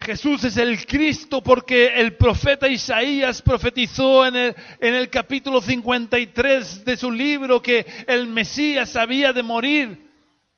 [0.00, 6.84] Jesús es el Cristo porque el profeta Isaías profetizó en el, en el capítulo 53
[6.84, 10.10] de su libro que el Mesías había de morir.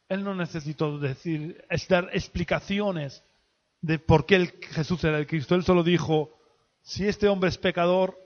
[0.08, 3.22] Él no necesitó decir, dar explicaciones
[3.86, 5.54] de por qué Jesús era el Cristo.
[5.54, 6.36] Él solo dijo,
[6.82, 8.18] si este hombre es pecador,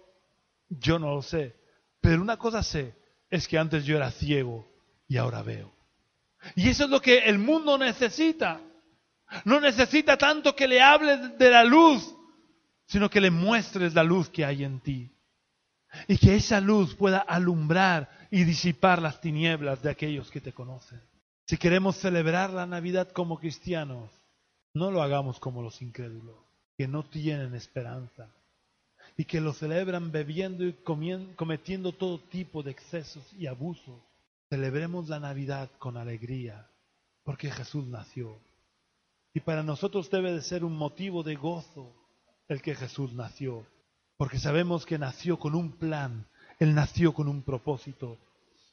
[0.71, 1.55] yo no lo sé.
[2.01, 2.97] Pero una cosa sé,
[3.29, 4.67] es que antes yo era ciego
[5.07, 5.71] y ahora veo.
[6.57, 8.59] Y eso es lo que el mundo necesita.
[9.45, 12.11] No necesita tanto que le hables de la luz,
[12.87, 15.13] sino que le muestres la luz que hay en ti.
[16.09, 21.03] Y que esa luz pueda alumbrar y disipar las tinieblas de aquellos que te conocen.
[21.45, 24.11] Si queremos celebrar la Navidad como cristianos,
[24.75, 26.37] no lo hagamos como los incrédulos,
[26.77, 28.29] que no tienen esperanza,
[29.17, 30.73] y que lo celebran bebiendo y
[31.37, 34.01] cometiendo todo tipo de excesos y abusos.
[34.49, 36.69] Celebremos la Navidad con alegría,
[37.25, 38.39] porque Jesús nació.
[39.35, 41.93] Y para nosotros debe de ser un motivo de gozo
[42.49, 43.65] el que Jesús nació,
[44.17, 46.27] porque sabemos que nació con un plan,
[46.59, 48.19] Él nació con un propósito.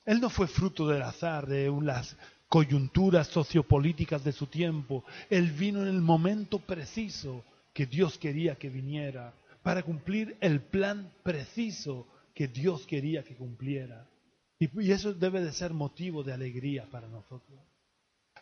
[0.05, 2.15] Él no fue fruto del azar, de las
[2.49, 5.03] coyunturas sociopolíticas de su tiempo.
[5.29, 9.33] Él vino en el momento preciso que Dios quería que viniera
[9.63, 14.07] para cumplir el plan preciso que Dios quería que cumpliera.
[14.59, 17.59] Y, eso debe de ser motivo de alegría para nosotros.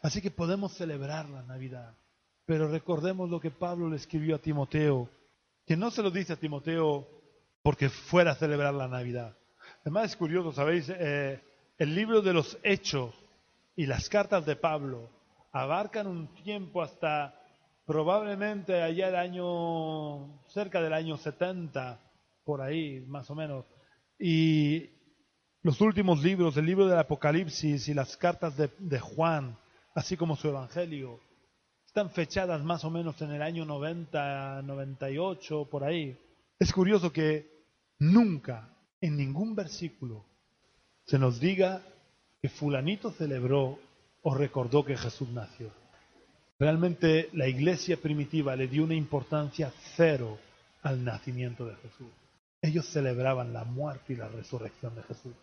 [0.02, 1.98] Así que podemos celebrar la Navidad,
[2.46, 5.10] pero recordemos lo que Pablo le escribió a Timoteo,
[5.66, 7.08] que no se lo dice a Timoteo
[7.64, 9.36] porque fuera a celebrar la Navidad.
[9.82, 10.88] Además es curioso, ¿sabéis?
[10.90, 11.42] Eh,
[11.78, 13.16] el libro de los Hechos
[13.76, 15.10] y las cartas de Pablo
[15.52, 17.34] abarcan un tiempo hasta
[17.86, 22.00] probablemente allá el año, cerca del año 70,
[22.44, 23.66] por ahí más o menos.
[24.20, 24.90] Y
[25.62, 29.58] los últimos libros, el libro del Apocalipsis y las cartas de, de Juan,
[29.94, 31.20] así como su Evangelio,
[31.86, 36.18] están fechadas más o menos en el año 90, 98, por ahí.
[36.60, 37.66] Es curioso que
[38.00, 40.26] nunca en ningún versículo
[41.06, 41.82] se nos diga
[42.46, 43.80] que fulanito celebró
[44.22, 45.72] o recordó que Jesús nació.
[46.60, 50.38] Realmente la iglesia primitiva le dio una importancia cero
[50.84, 52.08] al nacimiento de Jesús.
[52.62, 55.34] Ellos celebraban la muerte y la resurrección de Jesús.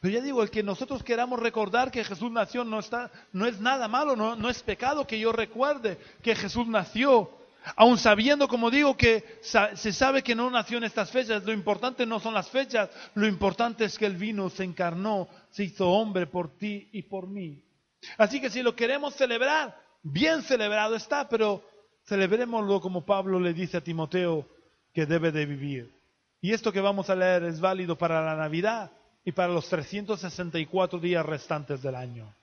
[0.00, 3.60] Pero ya digo, el que nosotros queramos recordar que Jesús nació no, está, no es
[3.60, 7.28] nada malo, no, no es pecado que yo recuerde que Jesús nació.
[7.76, 12.06] Aun sabiendo, como digo, que se sabe que no nació en estas fechas, lo importante
[12.06, 16.26] no son las fechas, lo importante es que Él vino, se encarnó, se hizo hombre
[16.26, 17.62] por ti y por mí.
[18.18, 21.62] Así que si lo queremos celebrar, bien celebrado está, pero
[22.04, 24.48] celebrémoslo como Pablo le dice a Timoteo
[24.92, 25.94] que debe de vivir.
[26.40, 28.90] Y esto que vamos a leer es válido para la Navidad,
[29.24, 32.34] y para los 364 días restantes del año.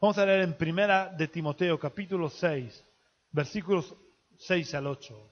[0.00, 2.84] Vamos a leer en primera de Timoteo capítulo 6,
[3.32, 3.94] versículos
[4.38, 5.30] 6 al 8.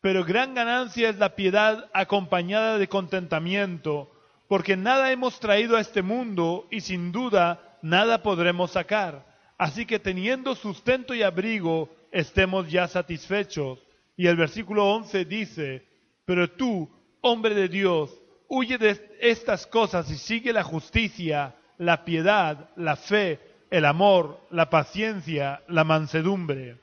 [0.00, 4.10] Pero gran ganancia es la piedad acompañada de contentamiento,
[4.48, 9.24] porque nada hemos traído a este mundo y sin duda nada podremos sacar.
[9.58, 13.78] Así que teniendo sustento y abrigo, estemos ya satisfechos.
[14.16, 15.86] Y el versículo 11 dice,
[16.24, 16.88] pero tú,
[17.20, 18.10] hombre de Dios,
[18.48, 23.38] huye de estas cosas y sigue la justicia, la piedad, la fe,
[23.70, 26.80] el amor, la paciencia, la mansedumbre.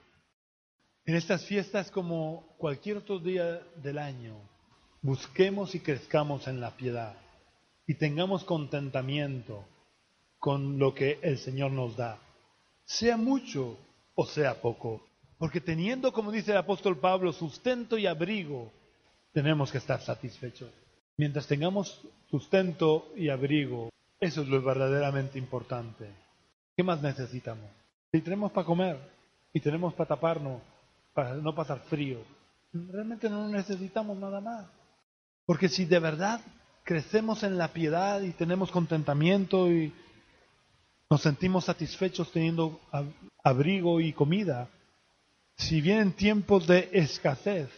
[1.05, 4.37] En estas fiestas como cualquier otro día del año,
[5.01, 7.15] busquemos y crezcamos en la piedad
[7.87, 9.65] y tengamos contentamiento
[10.39, 12.19] con lo que el Señor nos da,
[12.83, 13.77] sea mucho
[14.15, 15.01] o sea poco.
[15.37, 18.71] Porque teniendo, como dice el apóstol Pablo, sustento y abrigo,
[19.33, 20.71] tenemos que estar satisfechos.
[21.17, 26.09] Mientras tengamos sustento y abrigo, eso es lo verdaderamente importante.
[26.75, 27.69] ¿Qué más necesitamos?
[28.11, 28.97] Si tenemos para comer
[29.53, 30.61] y tenemos para taparnos,
[31.13, 32.19] para no pasar frío,
[32.73, 34.65] realmente no necesitamos nada más.
[35.45, 36.41] Porque si de verdad
[36.85, 39.91] crecemos en la piedad y tenemos contentamiento y
[41.09, 42.79] nos sentimos satisfechos teniendo
[43.43, 44.69] abrigo y comida,
[45.57, 47.69] si vienen tiempos de escasez,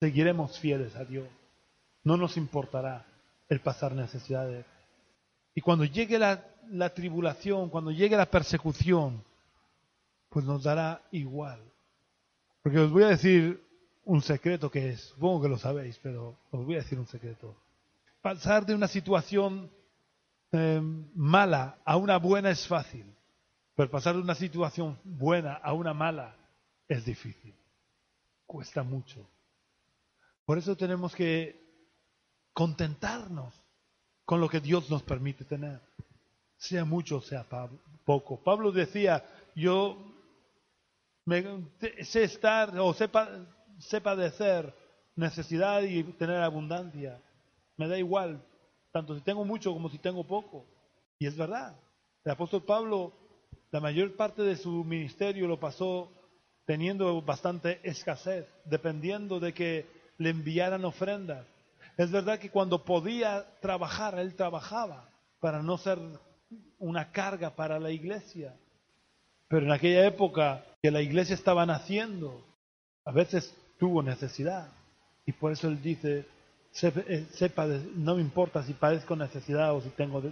[0.00, 1.28] seguiremos fieles a Dios.
[2.02, 3.06] No nos importará
[3.48, 4.66] el pasar necesidades.
[5.54, 9.22] Y cuando llegue la, la tribulación, cuando llegue la persecución,
[10.28, 11.60] pues nos dará igual.
[12.62, 13.62] Porque os voy a decir
[14.04, 17.54] un secreto que es, supongo que lo sabéis, pero os voy a decir un secreto.
[18.20, 19.70] Pasar de una situación
[20.52, 20.80] eh,
[21.14, 23.04] mala a una buena es fácil,
[23.74, 26.34] pero pasar de una situación buena a una mala
[26.88, 27.54] es difícil.
[28.46, 29.28] Cuesta mucho.
[30.44, 31.60] Por eso tenemos que
[32.54, 33.54] contentarnos
[34.24, 35.80] con lo que Dios nos permite tener,
[36.56, 37.46] sea mucho o sea
[38.04, 38.42] poco.
[38.42, 39.96] Pablo decía, yo
[42.02, 43.28] sé estar o sepa,
[43.78, 44.74] sé padecer
[45.14, 47.20] necesidad y tener abundancia.
[47.78, 48.42] Me da igual,
[48.92, 50.66] tanto si tengo mucho como si tengo poco.
[51.18, 51.74] Y es verdad.
[52.24, 53.12] El apóstol Pablo,
[53.70, 56.12] la mayor parte de su ministerio lo pasó
[56.66, 59.86] teniendo bastante escasez, dependiendo de que
[60.18, 61.46] le enviaran ofrendas.
[61.96, 65.08] Es verdad que cuando podía trabajar, él trabajaba
[65.40, 65.98] para no ser
[66.78, 68.54] una carga para la iglesia.
[69.48, 72.44] Pero en aquella época que la iglesia estaba naciendo,
[73.04, 74.68] a veces tuvo necesidad.
[75.24, 76.26] Y por eso él dice,
[76.72, 77.66] sepa,
[77.96, 80.22] no me importa si padezco necesidad o si tengo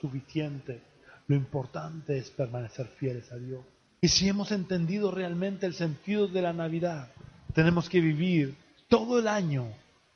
[0.00, 0.82] suficiente.
[1.26, 3.64] Lo importante es permanecer fieles a Dios.
[4.00, 7.10] Y si hemos entendido realmente el sentido de la Navidad,
[7.52, 8.56] tenemos que vivir
[8.88, 9.66] todo el año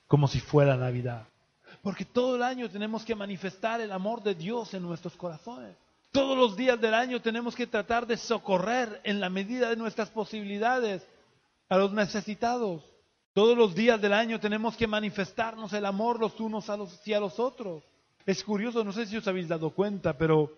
[0.07, 1.27] como si fuera Navidad.
[1.83, 5.75] Porque todo el año tenemos que manifestar el amor de Dios en nuestros corazones.
[6.13, 10.11] Todos los días del año tenemos que tratar de socorrer en la medida de nuestras
[10.11, 11.03] posibilidades
[11.69, 12.85] a los necesitados.
[13.33, 17.19] Todos los días del año tenemos que manifestarnos el amor los unos a los, hacia
[17.19, 17.83] los otros.
[18.27, 20.53] Es curioso, no sé si os habéis dado cuenta, pero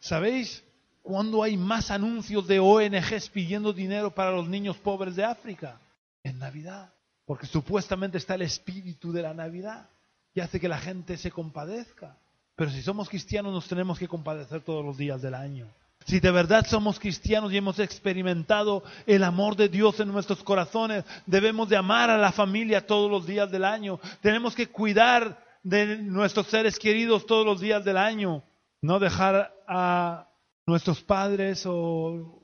[0.00, 0.64] ¿sabéis
[1.02, 5.80] cuándo hay más anuncios de ONGs pidiendo dinero para los niños pobres de África?
[6.24, 6.92] En Navidad.
[7.24, 9.88] Porque supuestamente está el espíritu de la Navidad
[10.34, 12.16] y hace que la gente se compadezca.
[12.56, 15.66] Pero si somos cristianos nos tenemos que compadecer todos los días del año.
[16.06, 21.04] Si de verdad somos cristianos y hemos experimentado el amor de Dios en nuestros corazones,
[21.26, 23.98] debemos de amar a la familia todos los días del año.
[24.20, 28.44] Tenemos que cuidar de nuestros seres queridos todos los días del año.
[28.82, 30.28] No dejar a
[30.64, 32.40] nuestros padres o,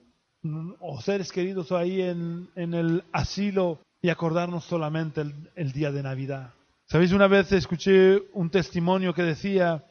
[1.04, 6.52] seres queridos ahí en, el asilo y acordarnos solamente el, el día de Navidad.
[6.86, 7.12] ¿Sabéis?
[7.12, 9.84] Una vez escuché un testimonio que decía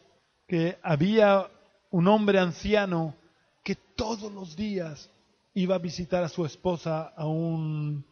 [0.45, 1.47] que había
[1.89, 3.15] un hombre anciano
[3.63, 5.09] que todos los días
[5.53, 8.05] iba a visitar a su esposa a un,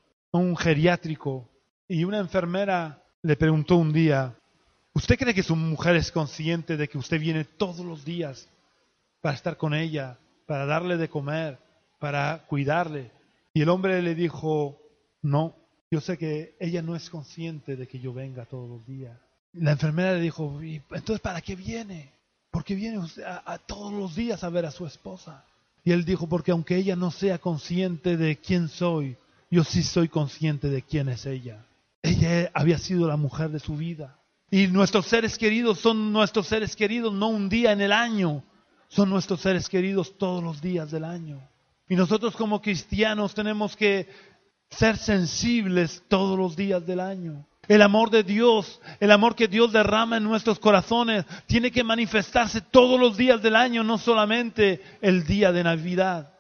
[0.58, 1.48] geriátrico
[1.88, 4.36] y una enfermera le preguntó un día,
[4.94, 8.48] ¿usted cree que su mujer es consciente de que usted viene todos los días
[9.22, 11.58] para estar con ella, para darle de comer,
[12.00, 13.12] para cuidarle?
[13.54, 14.78] Y el hombre le dijo,
[15.22, 15.56] no,
[15.90, 19.18] yo sé que ella no es consciente de que yo venga todos los días.
[19.54, 22.14] La enfermera le dijo, entonces para qué viene?
[22.52, 25.46] Porque viene a, todos los días a ver a su esposa.
[25.84, 29.18] Y él dijo, porque aunque ella no sea consciente de quién soy,
[29.50, 31.66] yo sí soy consciente de quién es ella.
[32.02, 34.18] Ella había sido la mujer de su vida.
[34.52, 38.44] Y nuestros seres queridos son nuestros seres queridos no un día en el año,
[38.88, 41.40] son nuestros seres queridos todos los días del año.
[41.88, 44.08] Y nosotros como cristianos tenemos que
[44.70, 47.46] ser sensibles todos los días del año.
[47.70, 52.62] El amor de Dios, el amor que Dios derrama en nuestros corazones, tiene que manifestarse
[52.62, 56.34] todos los días del año, no solamente el día de Navidad.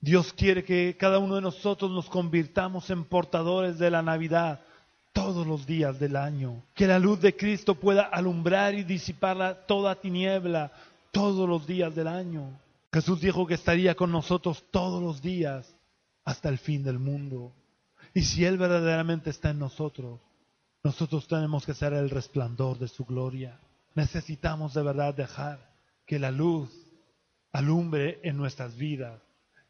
[0.00, 4.62] Dios quiere que cada uno de nosotros nos convirtamos en portadores de la Navidad
[5.12, 6.60] todos los días del año.
[6.74, 10.72] Que la luz de Cristo pueda alumbrar y disipar toda tiniebla
[11.12, 12.50] todos los días del año.
[12.92, 15.72] Jesús dijo que estaría con nosotros todos los días
[16.24, 17.52] hasta el fin del mundo.
[18.12, 20.18] Y si Él verdaderamente está en nosotros,
[20.84, 23.58] nosotros tenemos que ser el resplandor de su gloria.
[23.94, 25.74] Necesitamos de verdad dejar
[26.06, 26.70] que la luz
[27.52, 29.20] alumbre en nuestras vidas,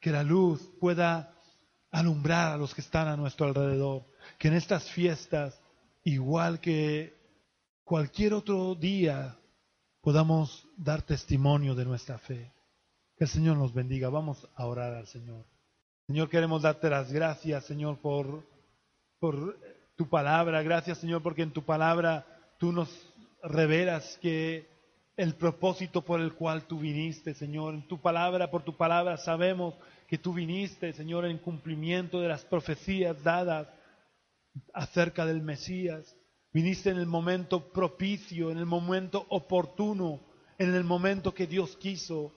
[0.00, 1.32] que la luz pueda
[1.92, 4.02] alumbrar a los que están a nuestro alrededor,
[4.38, 5.58] que en estas fiestas,
[6.02, 7.14] igual que
[7.84, 9.36] cualquier otro día,
[10.00, 12.52] podamos dar testimonio de nuestra fe.
[13.16, 14.08] Que el Señor nos bendiga.
[14.08, 15.46] Vamos a orar al Señor.
[16.08, 18.42] Señor, queremos darte las gracias, Señor, por,
[19.20, 19.56] por
[19.97, 20.62] tu palabra.
[20.62, 22.26] Gracias, Señor, porque en tu palabra
[22.59, 22.88] tú nos
[23.42, 24.68] revelas que
[25.16, 27.74] el propósito por el cual tú viniste, Señor.
[27.74, 29.74] En tu palabra, por tu palabra, sabemos
[30.09, 33.68] que tú viniste, Señor, en cumplimiento de las profecías dadas
[34.72, 36.16] acerca del Mesías.
[36.53, 40.20] Viniste en el momento propicio, en el momento oportuno,
[40.59, 42.32] en el momento que Dios quiso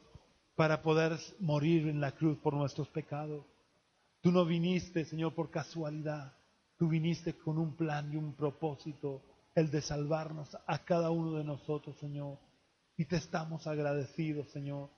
[0.55, 3.45] para poder morir en la cruz por nuestros pecados.
[4.21, 6.36] Tú no viniste, Señor, por casualidad.
[6.77, 9.21] Tú viniste con un plan y un propósito,
[9.55, 12.37] el de salvarnos a cada uno de nosotros, Señor.
[12.95, 14.89] Y te estamos agradecidos, Señor.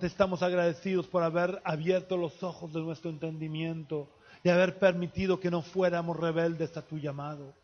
[0.00, 4.08] Te estamos agradecidos por haber abierto los ojos de nuestro entendimiento
[4.44, 7.54] y haber permitido que no fuéramos rebeldes a tu llamado.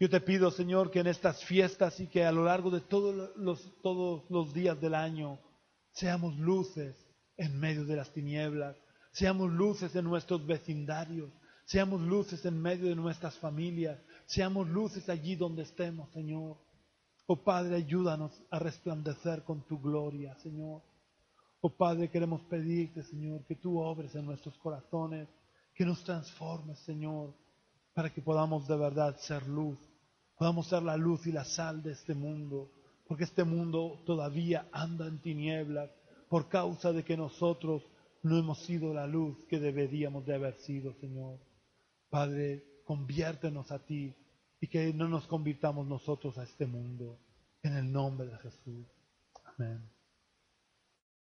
[0.00, 3.36] Yo te pido, Señor, que en estas fiestas y que a lo largo de todos
[3.36, 5.38] los, todos los días del año
[5.92, 6.96] seamos luces
[7.36, 8.76] en medio de las tinieblas,
[9.12, 11.30] seamos luces en nuestros vecindarios,
[11.64, 13.98] Seamos luces en medio de nuestras familias.
[14.26, 16.56] Seamos luces allí donde estemos, Señor.
[17.26, 20.82] Oh Padre, ayúdanos a resplandecer con tu gloria, Señor.
[21.60, 25.28] Oh Padre, queremos pedirte, Señor, que tú obres en nuestros corazones,
[25.74, 27.32] que nos transformes, Señor,
[27.94, 29.78] para que podamos de verdad ser luz,
[30.36, 32.70] podamos ser la luz y la sal de este mundo,
[33.06, 35.90] porque este mundo todavía anda en tinieblas
[36.28, 37.82] por causa de que nosotros
[38.22, 41.38] no hemos sido la luz que deberíamos de haber sido, Señor.
[42.12, 44.14] Padre, conviértenos a ti
[44.60, 47.18] y que no nos convirtamos nosotros a este mundo.
[47.62, 48.84] En el nombre de Jesús.
[49.46, 49.80] Amén.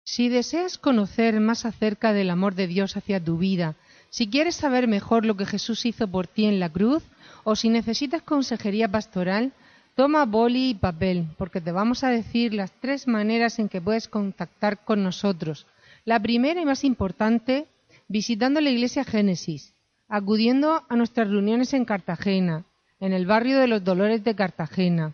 [0.04, 3.76] Si deseas conocer más acerca del amor de Dios hacia tu vida,
[4.12, 7.02] si quieres saber mejor lo que Jesús hizo por ti en la cruz,
[7.44, 9.54] o si necesitas consejería pastoral,
[9.96, 14.08] toma boli y papel, porque te vamos a decir las tres maneras en que puedes
[14.08, 15.66] contactar con nosotros.
[16.04, 17.66] La primera y más importante,
[18.08, 19.75] visitando la iglesia Génesis
[20.08, 22.66] acudiendo a nuestras reuniones en Cartagena,
[23.00, 25.14] en el barrio de los Dolores de Cartagena,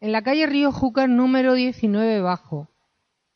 [0.00, 2.68] en la calle Río Júcar número 19 bajo.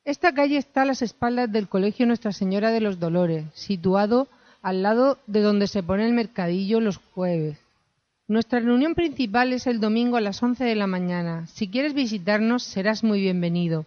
[0.05, 4.29] Esta calle está a las espaldas del Colegio Nuestra Señora de los Dolores, situado
[4.63, 7.59] al lado de donde se pone el mercadillo los jueves.
[8.29, 11.47] Nuestra reunión principal es el domingo a las 11 de la mañana.
[11.47, 13.87] Si quieres visitarnos, serás muy bienvenido.